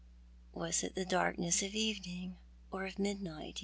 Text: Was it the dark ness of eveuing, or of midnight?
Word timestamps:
Was 0.51 0.81
it 0.81 0.95
the 0.95 1.05
dark 1.05 1.37
ness 1.37 1.61
of 1.61 1.73
eveuing, 1.73 2.37
or 2.71 2.87
of 2.87 2.97
midnight? 2.97 3.59